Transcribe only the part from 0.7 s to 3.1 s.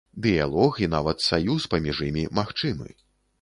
і нават саюз паміж імі магчымы.